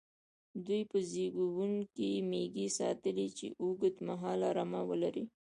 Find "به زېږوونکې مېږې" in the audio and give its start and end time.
0.89-2.67